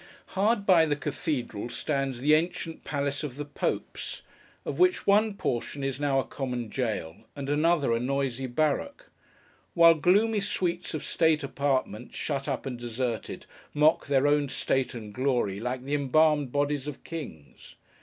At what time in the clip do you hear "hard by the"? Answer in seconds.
0.29-0.95